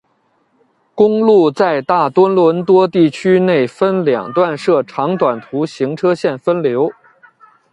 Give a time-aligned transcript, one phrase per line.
[0.95, 6.91] 公路在大多伦多地区内分两段设长短途行车线分流。